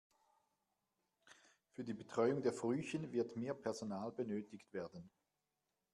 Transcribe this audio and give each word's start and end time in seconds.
Für 1.73 1.83
die 1.83 1.93
Betreuung 1.93 2.41
der 2.41 2.53
Frühchen 2.53 3.11
wird 3.11 3.35
mehr 3.37 3.53
Personal 3.53 4.11
benötigt 4.11 4.73
werden. 4.73 5.11